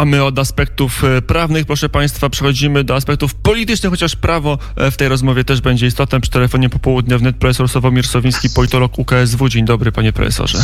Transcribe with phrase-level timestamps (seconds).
[0.00, 4.90] A my od aspektów e, prawnych, proszę Państwa, przechodzimy do aspektów politycznych, chociaż prawo e,
[4.90, 6.20] w tej rozmowie też będzie istotne.
[6.20, 9.48] Przy telefonie popołudniowym profesor Sławomir Sowiński, politolog UKSW.
[9.48, 10.58] Dzień dobry, panie profesorze.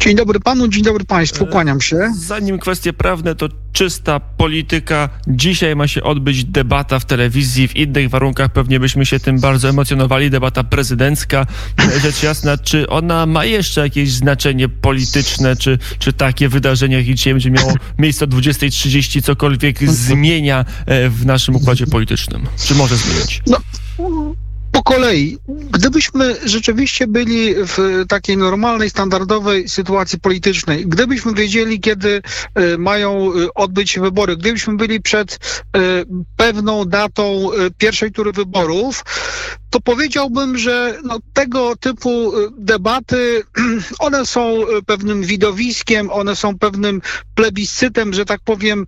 [0.00, 2.12] Dzień dobry panu, dzień dobry państwu, kłaniam się.
[2.18, 5.08] Zanim kwestie prawne, to czysta polityka.
[5.28, 7.68] Dzisiaj ma się odbyć debata w telewizji.
[7.68, 10.30] W innych warunkach pewnie byśmy się tym bardzo emocjonowali.
[10.30, 11.46] Debata prezydencka.
[12.02, 17.32] Rzecz jasna, czy ona ma jeszcze jakieś znaczenie polityczne, czy, czy takie wydarzenie, jakie dzisiaj
[17.34, 22.46] będzie miało miejsce o 20.30, cokolwiek zmienia e, w naszym układzie politycznym?
[22.64, 23.42] Czy może zmienić?
[23.46, 23.58] No
[24.80, 25.38] po kolei.
[25.48, 32.22] Gdybyśmy rzeczywiście byli w takiej normalnej, standardowej sytuacji politycznej, gdybyśmy wiedzieli, kiedy
[32.54, 35.34] e, mają e, odbyć się wybory, gdybyśmy byli przed
[35.76, 35.80] e,
[36.36, 39.04] pewną datą pierwszej tury wyborów,
[39.70, 43.42] to powiedziałbym, że no, tego typu debaty,
[43.98, 47.02] one są pewnym widowiskiem, one są pewnym
[47.34, 48.86] plebiscytem, że tak powiem,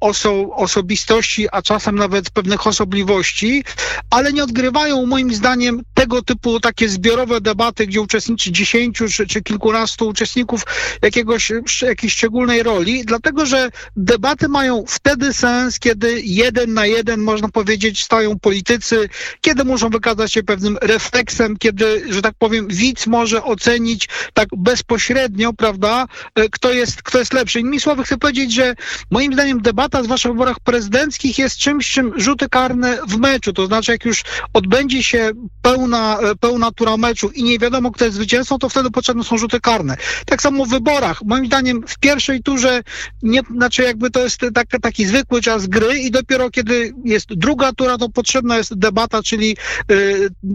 [0.00, 3.64] oso osobistości, a czasem nawet pewnych osobliwości,
[4.10, 9.42] ale nie odgrywają moim zdaniem tego typu takie zbiorowe debaty, gdzie uczestniczy dziesięciu czy, czy
[9.42, 10.62] kilkunastu uczestników
[11.02, 17.48] jakiegoś, jakiejś szczególnej roli, dlatego że debaty mają wtedy sens, kiedy jeden na jeden, można
[17.48, 19.08] powiedzieć, stają politycy,
[19.40, 25.52] kiedy muszą wykazać się pewnym refleksem, kiedy, że tak powiem, widz może ocenić tak bezpośrednio,
[25.52, 27.60] prawda, e, kto jest, kto jest lepszy.
[27.60, 28.74] Innymi słowy, chcę powiedzieć, że
[29.10, 33.52] moim zdaniem debata, zwłaszcza w wyborach prezydenckich, jest czymś, czym rzuty karne w meczu.
[33.52, 35.30] To znaczy, jak już odbędzie się
[35.62, 39.38] pełna, e, pełna tura meczu i nie wiadomo, kto jest zwycięzcą, to wtedy potrzebne są
[39.38, 39.96] rzuty karne.
[40.26, 41.22] Tak samo w wyborach.
[41.24, 42.82] Moim zdaniem w pierwszej turze,
[43.22, 47.72] nie, znaczy jakby to jest tak, taki zwykły czas gry i dopiero kiedy jest druga
[47.72, 49.56] tura, to potrzebna jest debata, czyli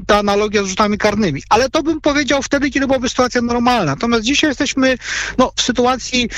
[0.07, 1.43] ta analogia z rzutami karnymi.
[1.49, 3.85] Ale to bym powiedział wtedy, kiedy byłaby sytuacja normalna.
[3.85, 4.97] Natomiast dzisiaj jesteśmy
[5.37, 6.29] no, w sytuacji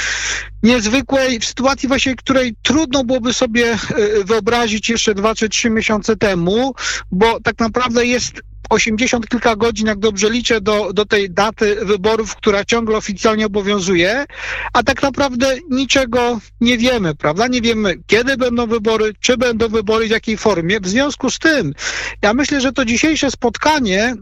[0.63, 6.15] niezwykłej, w sytuacji właśnie, której trudno byłoby sobie y, wyobrazić jeszcze dwa czy trzy miesiące
[6.15, 6.73] temu,
[7.11, 8.41] bo tak naprawdę jest
[8.71, 14.25] 80 kilka godzin, jak dobrze liczę, do, do tej daty wyborów, która ciągle oficjalnie obowiązuje,
[14.73, 17.47] a tak naprawdę niczego nie wiemy, prawda?
[17.47, 20.79] Nie wiemy, kiedy będą wybory, czy będą wybory, w jakiej formie.
[20.79, 21.73] W związku z tym,
[22.21, 24.15] ja myślę, że to dzisiejsze spotkanie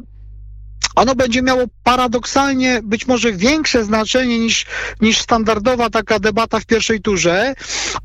[0.99, 4.65] ono będzie miało paradoksalnie być może większe znaczenie niż,
[5.01, 7.53] niż standardowa taka debata w pierwszej turze,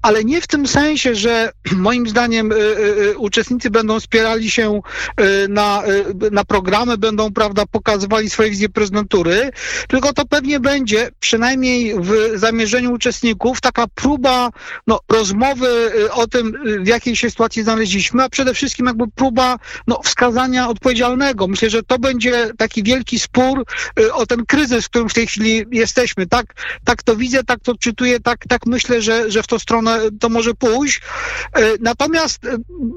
[0.02, 2.60] ale nie w tym sensie, że moim zdaniem y, y,
[3.10, 4.80] y uczestnicy będą spierali się
[5.20, 9.50] y, na, y, na programy, będą prawda, pokazywali swoje wizje prezydentury,
[9.88, 14.50] tylko to pewnie będzie, przynajmniej w zamierzeniu uczestników, taka próba
[14.86, 16.52] no, rozmowy y, o tym,
[16.84, 21.46] w jakiej się sytuacji znaleźliśmy, a przede wszystkim jakby próba no, wskazania odpowiedzialnego.
[21.48, 23.64] Myślę, że to będzie taki wielki spór
[24.00, 26.26] y, o ten kryzys, w którym w tej chwili jesteśmy.
[26.26, 26.46] Tak,
[26.84, 30.28] tak to widzę, tak to czytuję, tak, tak myślę, że, że w tą stronę to
[30.28, 31.00] może pójść.
[31.58, 32.48] Y, natomiast y,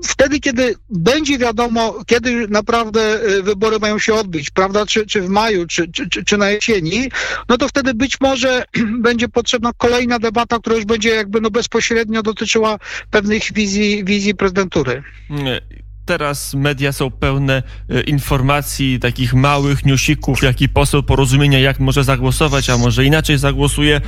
[0.03, 5.67] wtedy, kiedy będzie wiadomo, kiedy naprawdę wybory mają się odbyć, prawda, czy, czy w maju,
[5.67, 7.11] czy, czy, czy na jesieni,
[7.49, 8.63] no to wtedy być może
[9.07, 12.79] będzie potrzebna kolejna debata, która już będzie jakby no bezpośrednio dotyczyła
[13.11, 15.03] pewnych wizji, wizji prezydentury.
[15.29, 15.61] Nie
[16.07, 22.69] teraz media są pełne e, informacji, takich małych newsików, jaki poseł porozumienia, jak może zagłosować,
[22.69, 24.01] a może inaczej zagłosuje.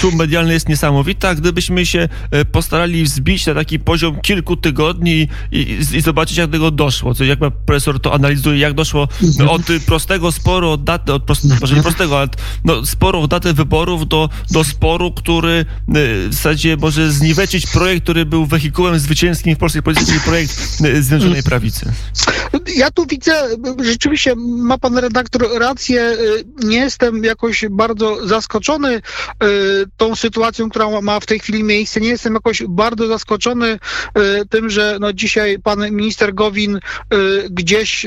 [0.00, 5.28] Szum medialny jest niesamowity, a gdybyśmy się e, postarali wzbić na taki poziom kilku tygodni
[5.52, 9.08] i, i, zobaczyć, jak do tego doszło, co jak profesor to analizuje, jak doszło
[9.48, 12.28] od prostego sporu, od daty, od prost, może nie prostego, ale
[12.64, 15.64] no, sporu od daty wyborów do, do sporu, który e,
[16.28, 20.52] w zasadzie może zniweczyć projekt, który był wehikułem zwycięskim w polskiej polityce, projekt
[21.00, 21.92] związany Zjednoczonej Prawicy?
[22.76, 23.48] Ja tu widzę,
[23.82, 26.16] rzeczywiście ma pan redaktor rację,
[26.62, 29.00] nie jestem jakoś bardzo zaskoczony y,
[29.96, 32.00] tą sytuacją, która ma w tej chwili miejsce.
[32.00, 33.78] Nie jestem jakoś bardzo zaskoczony y,
[34.50, 36.80] tym, że no dzisiaj pan minister Gowin y,
[37.50, 38.06] gdzieś,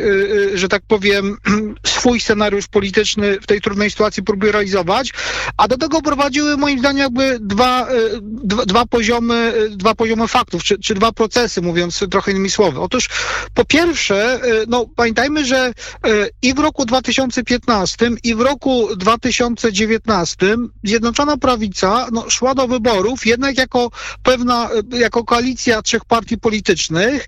[0.54, 1.38] że tak powiem,
[1.86, 5.14] swój scenariusz polityczny w tej trudnej sytuacji próbuje realizować,
[5.58, 7.88] a do tego prowadziły moim zdaniem jakby dwa,
[8.22, 12.80] dwa, dwa poziomy, dwa poziomy faktów, czy, czy dwa procesy, mówiąc trochę innymi słowy.
[12.80, 13.05] Otóż
[13.54, 15.74] po pierwsze, y, no pamiętajmy, że
[16.08, 23.26] y, i w roku 2015 i w roku 2019 Zjednoczona Prawica no, szła do wyborów
[23.26, 23.92] jednak jako
[24.24, 27.28] pewna, y, jako koalicja trzech partii politycznych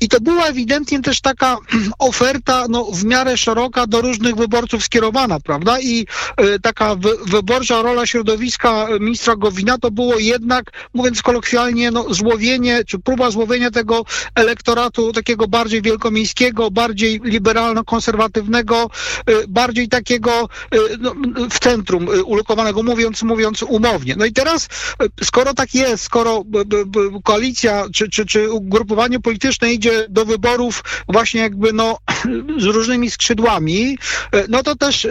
[0.00, 1.56] i to była ewidentnie też taka
[1.98, 5.80] oferta no, w miarę szeroka do różnych wyborców skierowana, prawda?
[5.80, 6.06] I
[6.62, 12.98] taka wy, wyborcza rola środowiska ministra Gowina to było jednak, mówiąc kolokwialnie, no, złowienie, czy
[12.98, 18.90] próba złowienia tego elektoratu takiego bardziej wielkomiejskiego, bardziej liberalno-konserwatywnego,
[19.48, 20.48] bardziej takiego
[20.98, 21.14] no,
[21.50, 24.14] w centrum ulokowanego, mówiąc, mówiąc umownie.
[24.18, 24.68] No i teraz,
[25.24, 26.44] skoro tak jest, skoro
[27.24, 31.98] koalicja czy, czy, czy ugrupowanie polityczne idzie do wyborów właśnie jakby no
[32.62, 33.98] z różnymi skrzydłami,
[34.48, 35.08] no to też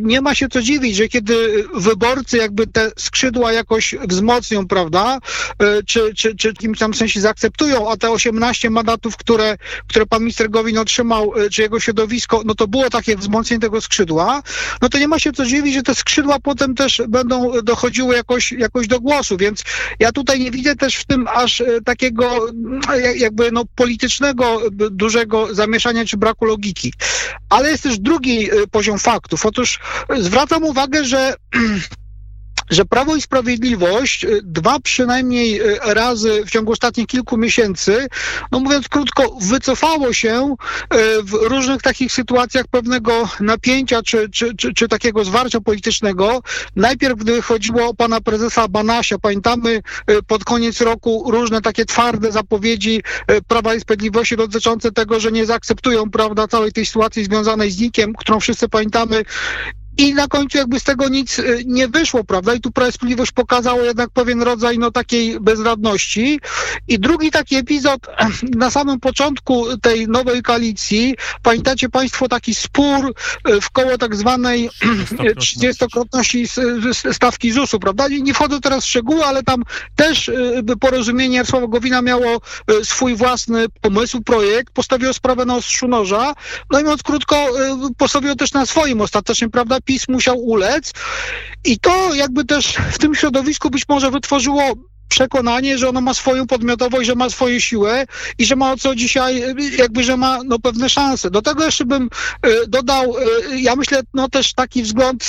[0.00, 5.18] nie ma się co dziwić, że kiedy wyborcy jakby te skrzydła jakoś wzmocnią, prawda,
[5.86, 9.45] czy, czy, czy w jakimś tam sensie zaakceptują, a te 18 mandatów, które,
[9.88, 14.42] które pan minister Gowin otrzymał, czy jego środowisko, no to było takie wzmocnienie tego skrzydła,
[14.82, 18.52] no to nie ma się co dziwić, że te skrzydła potem też będą dochodziły jakoś,
[18.52, 19.62] jakoś do głosu, więc
[19.98, 22.46] ja tutaj nie widzę też w tym aż e, takiego
[23.16, 24.60] jakby no politycznego
[24.90, 26.92] dużego zamieszania czy braku logiki.
[27.48, 29.46] Ale jest też drugi e, poziom faktów.
[29.46, 29.78] Otóż
[30.18, 31.34] zwracam uwagę, że
[32.70, 38.06] że Prawo i Sprawiedliwość y, dwa przynajmniej y, razy w ciągu ostatnich kilku miesięcy,
[38.52, 40.54] no mówiąc krótko, wycofało się
[40.94, 46.42] y, w różnych takich sytuacjach pewnego napięcia czy, czy, czy, czy takiego zwarcia politycznego.
[46.76, 49.82] Najpierw, gdy chodziło o pana prezesa Banasia, pamiętamy
[50.26, 53.02] pod koniec roku różne takie twarde zapowiedzi
[53.48, 58.14] Prawa i Sprawiedliwości dotyczące tego, że nie zaakceptują, prawda, całej tej sytuacji związanej z Nikiem,
[58.14, 59.24] którą wszyscy pamiętamy
[59.98, 62.54] i na końcu jakby z tego nic y, nie wyszło, prawda?
[62.54, 66.40] I tu Prawo Sprawiedliwość pokazało jednak pewien rodzaj no takiej bezradności.
[66.88, 68.00] I drugi taki epizod
[68.56, 73.14] na samym początku tej nowej koalicji, pamiętacie Państwo taki spór
[73.48, 74.70] y, w koło tak zwanej
[75.42, 76.46] 30-krotności
[77.12, 78.08] stawki ZUS-u, prawda?
[78.08, 79.62] Nie wchodzę teraz w szczegóły, ale tam
[79.96, 82.40] też y, porozumienie Jarosława Gowina miało
[82.82, 86.34] swój własny pomysł, projekt, postawiło sprawę na ostrzu noża,
[86.70, 87.46] no i mówiąc krótko,
[87.96, 89.78] postawiło też na swoim ostatecznie, prawda?
[89.86, 90.92] PiS musiał ulec.
[91.64, 94.62] I to jakby też w tym środowisku być może wytworzyło
[95.08, 98.06] przekonanie, że ono ma swoją podmiotowość, że ma swoją siłę
[98.38, 99.42] i że ma o co dzisiaj,
[99.78, 101.30] jakby, że ma no, pewne szanse.
[101.30, 102.08] Do tego jeszcze bym
[102.46, 105.28] y, dodał, y, ja myślę, no też taki wzgląd,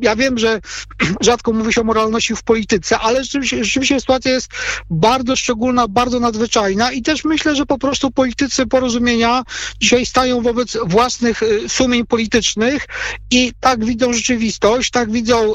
[0.00, 0.60] ja wiem, że
[1.20, 4.48] rzadko mówi się o moralności w polityce, ale rzeczywiście, rzeczywiście sytuacja jest
[4.90, 9.42] bardzo szczególna, bardzo nadzwyczajna i też myślę, że po prostu politycy porozumienia
[9.80, 12.86] dzisiaj stają wobec własnych sumień politycznych
[13.30, 15.54] i tak widzą rzeczywistość, tak widzą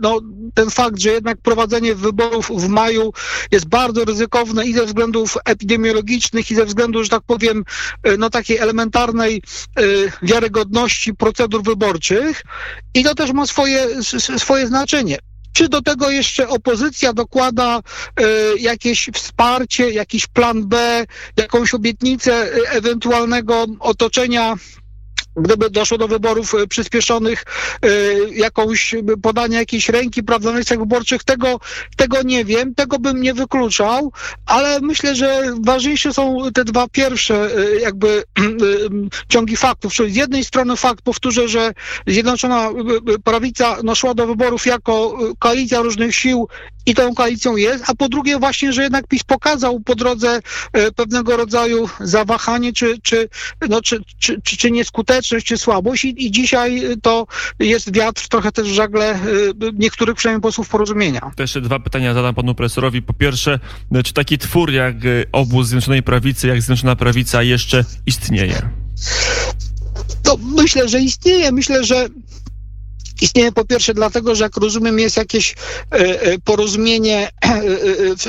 [0.00, 0.20] no,
[0.54, 3.03] ten fakt, że jednak prowadzenie wyborów w maju
[3.50, 7.64] jest bardzo ryzykowne i ze względów epidemiologicznych, i ze względu, że tak powiem,
[8.02, 9.42] e, no takiej elementarnej
[9.76, 9.82] e,
[10.22, 12.42] wiarygodności procedur wyborczych.
[12.94, 13.88] I to też ma swoje,
[14.38, 15.18] swoje znaczenie.
[15.54, 18.24] Czy do tego jeszcze opozycja dokłada y,
[18.58, 21.04] jakieś wsparcie, jakiś plan B,
[21.36, 24.54] jakąś obietnicę ewentualnego otoczenia
[25.36, 27.44] gdyby doszło do wyborów e, przyspieszonych,
[27.82, 27.88] e,
[28.30, 31.60] jakąś podania jakiejś ręki prawda, wyborczych, tego,
[31.96, 34.12] tego nie wiem, tego bym nie wykluczał,
[34.46, 38.22] ale myślę, że ważniejsze są te dwa pierwsze e, jakby
[39.32, 41.72] ciągi faktów, czyli z jednej strony fakt, powtórzę, że
[42.06, 42.70] Zjednoczona
[43.24, 46.48] Prawica no, szła do wyborów jako koalicja różnych sił
[46.86, 50.40] i tą koalicją jest, a po drugie właśnie, że jednak PiS pokazał po drodze
[50.96, 53.28] pewnego rodzaju zawahanie, czy, czy,
[53.68, 57.26] no, czy, czy, czy, czy nieskuteczność, skuteczność czy słabość i, i dzisiaj to
[57.58, 61.30] jest wiatr trochę też w żagle y, niektórych przynajmniej posłów porozumienia.
[61.36, 63.02] To jeszcze dwa pytania zadam panu profesorowi.
[63.02, 63.58] Po pierwsze,
[64.04, 68.70] czy taki twór jak y, obóz Zjednoczonej Prawicy, jak Zjednoczona Prawica jeszcze istnieje?
[70.22, 71.52] To myślę, że istnieje.
[71.52, 72.08] Myślę, że
[73.20, 77.62] Istnieje po pierwsze dlatego, że jak rozumiem jest jakieś e, e, porozumienie e,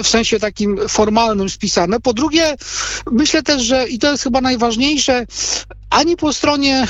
[0.03, 1.99] w sensie takim formalnym spisane.
[1.99, 2.55] Po drugie,
[3.11, 5.25] myślę też, że i to jest chyba najważniejsze,
[5.89, 6.87] ani po stronie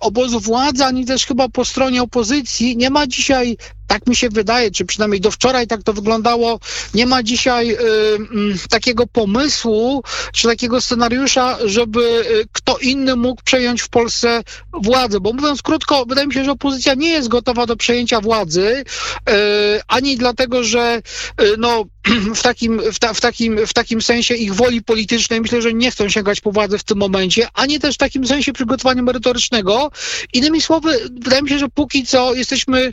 [0.00, 2.76] obozu władzy, ani też chyba po stronie opozycji.
[2.76, 3.56] Nie ma dzisiaj
[3.92, 6.60] tak mi się wydaje, czy przynajmniej do wczoraj tak to wyglądało,
[6.94, 13.42] nie ma dzisiaj y, y, takiego pomysłu, czy takiego scenariusza, żeby y, kto inny mógł
[13.42, 15.20] przejąć w Polsce władzę.
[15.20, 18.84] Bo mówiąc krótko, wydaje mi się, że opozycja nie jest gotowa do przejęcia władzy,
[19.30, 19.32] y,
[19.88, 21.02] ani dlatego, że
[21.40, 21.84] y, no,
[22.34, 25.90] w takim, w, ta, w, takim, w takim sensie ich woli politycznej myślę, że nie
[25.90, 29.90] chcą sięgać po władzę w tym momencie, ani też w takim sensie przygotowania merytorycznego.
[30.32, 32.92] Innymi słowy, wydaje mi się, że póki co jesteśmy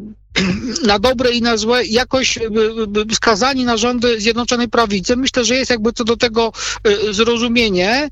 [0.83, 2.39] na dobre i na złe jakoś
[3.13, 5.15] skazani na rządy Zjednoczonej Prawicy.
[5.17, 6.51] Myślę, że jest jakby co do tego
[6.83, 8.09] e, zrozumienie, e,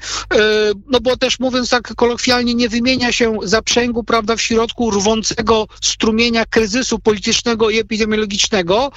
[0.87, 6.45] no bo też mówiąc tak kolokwialnie, nie wymienia się zaprzęgu, prawda, w środku rwącego strumienia
[6.45, 8.91] kryzysu politycznego i epidemiologicznego.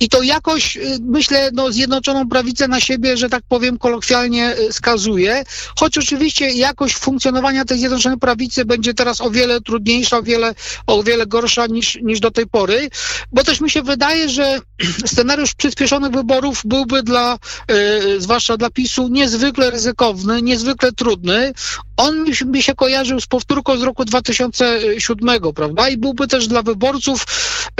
[0.00, 5.44] I to jakoś, e, myślę, no Zjednoczoną Prawicę na siebie, że tak powiem, kolokwialnie skazuje,
[5.78, 10.54] choć oczywiście jakość funkcjonowania tej Zjednoczonej Prawicy będzie teraz o wiele trudniejsza, o wiele,
[10.86, 12.90] o wiele gorsza niż, niż do tej pory
[13.32, 14.58] bo też mi się wydaje, że
[15.06, 17.38] scenariusz przyspieszonych wyborów byłby dla,
[17.70, 21.52] y, zwłaszcza dla PiSu, niezwykle ryzykowny, niezwykle trudny.
[21.96, 25.88] On mi się, kojarzył z powtórką z roku 2007, prawda?
[25.88, 27.26] I byłby też dla wyborców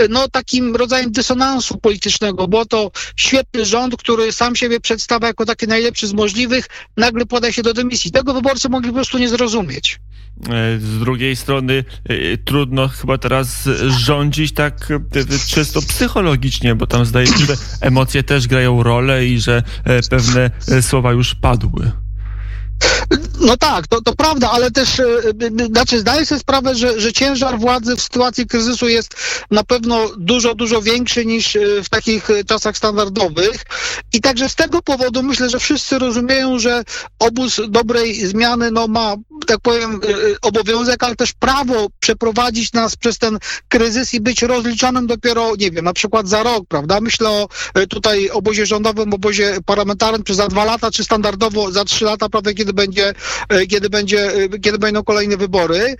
[0.09, 5.67] no, takim rodzajem dysonansu politycznego, bo to świetny rząd, który sam siebie przedstawia jako taki
[5.67, 8.11] najlepszy z możliwych, nagle poda się do dymisji.
[8.11, 9.99] Tego wyborcy mogli po prostu nie zrozumieć.
[10.49, 14.99] E, z drugiej strony e, trudno chyba teraz rządzić tak e,
[15.47, 19.63] czysto psychologicznie, bo tam zdaje się, że emocje też grają rolę i że
[20.09, 21.91] pewne słowa już padły.
[23.43, 25.05] No tak, to, to prawda, ale też e,
[25.71, 29.15] znaczy zdaję sobie sprawę, że, że ciężar władzy w sytuacji kryzysu jest
[29.51, 33.63] na pewno dużo, dużo większy niż e, w takich e, czasach standardowych.
[34.13, 36.83] I także z tego powodu myślę, że wszyscy rozumieją, że
[37.19, 39.15] obóz dobrej zmiany no, ma,
[39.47, 39.99] tak powiem,
[40.41, 45.85] obowiązek, ale też prawo przeprowadzić nas przez ten kryzys i być rozliczonym dopiero, nie wiem,
[45.85, 47.01] na przykład za rok, prawda?
[47.01, 47.47] Myślę o
[47.89, 52.53] tutaj obozie rządowym, obozie parlamentarnym, czy za dwa lata, czy standardowo za trzy lata, prawda,
[52.53, 53.13] kiedy będzie E,
[53.69, 55.95] kiedy, będzie, e, kiedy będą kolejne wybory.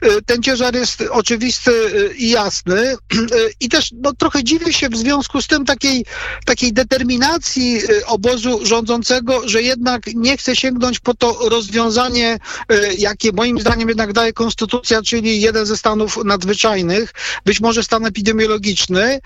[0.00, 1.72] E, ten ciężar jest oczywisty
[2.16, 2.96] i jasny
[3.60, 6.04] i też no, trochę dziwię się w związku z tym takiej,
[6.44, 12.38] takiej determinacji obozu rządzącego, że jednak nie chce sięgnąć po to rozwiązanie,
[12.98, 17.12] jakie moim zdaniem jednak daje konstytucja, czyli jeden ze stanów nadzwyczajnych,
[17.44, 19.20] być może stan epidemiologiczny,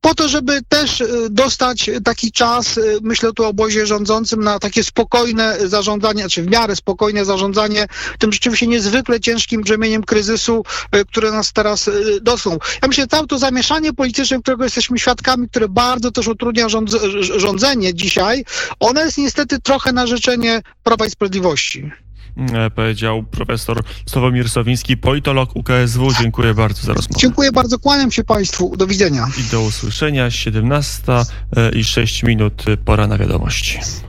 [0.00, 4.58] po to, żeby też y, dostać taki czas, y, myślę tu o obozie rządzącym, na
[4.58, 7.86] takie spokojne zarządzanie, czy w miarę spokojne zarządzanie
[8.18, 10.64] tym rzeczywiście niezwykle ciężkim brzemieniem kryzysu,
[10.96, 11.90] y, które nas teraz
[12.22, 12.60] dotknął.
[12.82, 17.94] Ja myślę, całe to zamieszanie polityczne, którego jesteśmy świadkami, które bardzo też utrudnia rządz rządzenie
[17.94, 18.44] dzisiaj,
[18.80, 21.90] ono jest niestety trochę na życzenie Prawa i Sprawiedliwości.
[22.38, 26.12] E, powiedział profesor Sławomir Sowiński, politolog UKSW.
[26.20, 27.20] Dziękuję bardzo za rozmowę.
[27.20, 28.76] Dziękuję bardzo, kłaniam się Państwu.
[28.76, 29.26] Do widzenia.
[29.38, 30.30] I do usłyszenia.
[30.30, 32.64] 17 e, i 6 minut.
[32.84, 33.78] Pora na wiadomości.